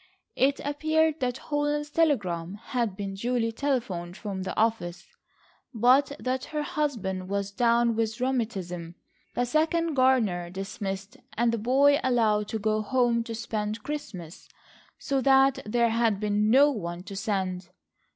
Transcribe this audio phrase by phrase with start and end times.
[0.35, 5.05] It appeared that Holland's telegram had been duly telephoned from the office,
[5.75, 8.95] but that her husband was down with rheumatism,
[9.35, 14.49] the second gardener dismissed, and the "boy" allowed to go home to spend Christmas,
[14.97, 17.69] so that there had been no one to send.